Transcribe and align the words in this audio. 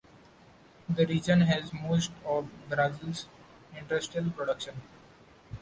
The 0.89 1.05
region 1.05 1.41
has 1.41 1.71
most 1.73 2.09
of 2.25 2.49
Brazil's 2.67 3.27
industrial 3.77 4.31
production. 4.31 4.81